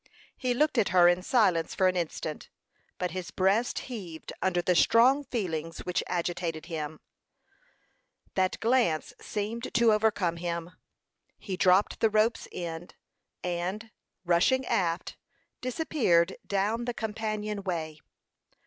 He 0.35 0.55
looked 0.55 0.79
at 0.79 0.89
her 0.89 1.07
in 1.07 1.21
silence 1.21 1.75
for 1.75 1.87
an 1.87 1.95
instant; 1.95 2.49
but 2.97 3.11
his 3.11 3.29
breast 3.29 3.77
heaved 3.85 4.33
under 4.41 4.59
the 4.59 4.73
strong 4.75 5.23
feelings 5.25 5.85
which 5.85 6.03
agitated 6.07 6.65
him. 6.65 7.01
That 8.33 8.59
glance 8.59 9.13
seemed 9.21 9.71
to 9.75 9.93
overcome 9.93 10.37
him; 10.37 10.71
he 11.37 11.55
dropped 11.55 11.99
the 11.99 12.09
rope's 12.09 12.47
end, 12.51 12.95
and, 13.43 13.91
rushing 14.25 14.65
aft, 14.65 15.17
disappeared 15.61 16.35
down 16.47 16.85
the 16.85 16.95
companion 16.95 17.61
way. 17.61 17.99